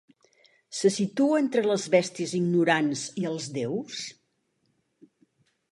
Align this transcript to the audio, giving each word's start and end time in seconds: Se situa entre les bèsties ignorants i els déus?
Se 0.77 0.89
situa 0.95 1.41
entre 1.41 1.63
les 1.73 1.85
bèsties 1.97 2.33
ignorants 2.41 3.05
i 3.25 3.29
els 3.33 3.49
déus? 3.61 4.03